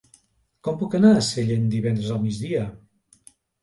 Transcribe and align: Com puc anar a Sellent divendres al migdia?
Com 0.67 0.79
puc 0.79 0.95
anar 1.01 1.13
a 1.19 1.21
Sellent 1.29 1.71
divendres 1.77 2.11
al 2.19 2.21
migdia? 2.27 2.69